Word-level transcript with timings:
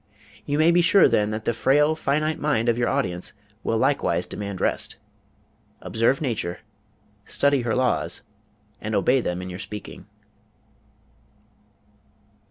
You 0.47 0.57
may 0.57 0.71
be 0.71 0.81
sure, 0.81 1.07
then, 1.07 1.29
that 1.29 1.45
the 1.45 1.53
frail 1.53 1.93
finite 1.95 2.39
mind 2.39 2.67
of 2.69 2.75
your 2.79 2.89
audience 2.89 3.33
will 3.63 3.77
likewise 3.77 4.25
demand 4.25 4.59
rest. 4.59 4.95
Observe 5.79 6.21
nature, 6.21 6.61
study 7.23 7.61
her 7.61 7.75
laws, 7.75 8.23
and 8.81 8.95
obey 8.95 9.21
them 9.21 9.43
in 9.43 9.49
your 9.51 9.59
speaking. 9.59 10.07